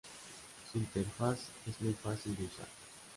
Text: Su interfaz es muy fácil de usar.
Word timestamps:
Su 0.71 0.79
interfaz 0.79 1.37
es 1.67 1.79
muy 1.79 1.93
fácil 1.93 2.35
de 2.35 2.45
usar. 2.45 2.65